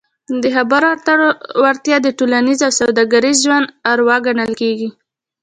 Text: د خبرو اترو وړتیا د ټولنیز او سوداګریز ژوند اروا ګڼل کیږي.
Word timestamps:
د 0.41 0.45
خبرو 0.55 0.87
اترو 0.95 1.29
وړتیا 1.61 1.97
د 2.01 2.07
ټولنیز 2.17 2.59
او 2.67 2.71
سوداګریز 2.79 3.37
ژوند 3.45 3.67
اروا 3.91 4.15
ګڼل 4.25 4.51
کیږي. 4.61 4.89